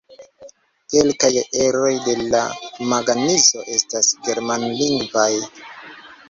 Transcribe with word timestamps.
Kelkaj 0.93 1.29
eroj 1.65 1.91
de 2.05 2.15
la 2.35 2.41
magazino 2.95 3.67
estas 3.75 4.11
germanlingvaj. 4.29 5.29